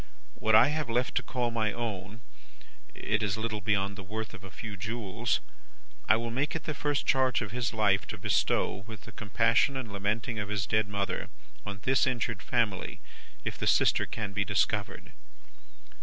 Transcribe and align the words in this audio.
What 0.33 0.55
I 0.55 0.69
have 0.69 0.89
left 0.89 1.13
to 1.17 1.21
call 1.21 1.51
my 1.51 1.71
own 1.71 2.21
it 2.95 3.21
is 3.21 3.37
little 3.37 3.61
beyond 3.61 3.95
the 3.95 4.01
worth 4.03 4.33
of 4.33 4.43
a 4.43 4.49
few 4.49 4.75
jewels 4.75 5.41
I 6.09 6.15
will 6.15 6.31
make 6.31 6.55
it 6.55 6.63
the 6.63 6.73
first 6.73 7.05
charge 7.05 7.43
of 7.43 7.51
his 7.51 7.71
life 7.71 8.07
to 8.07 8.17
bestow, 8.17 8.77
with 8.87 9.01
the 9.01 9.11
compassion 9.11 9.77
and 9.77 9.93
lamenting 9.93 10.39
of 10.39 10.49
his 10.49 10.65
dead 10.65 10.87
mother, 10.87 11.29
on 11.67 11.81
this 11.83 12.07
injured 12.07 12.41
family, 12.41 12.99
if 13.45 13.59
the 13.59 13.67
sister 13.67 14.07
can 14.07 14.33
be 14.33 14.43
discovered. 14.43 15.11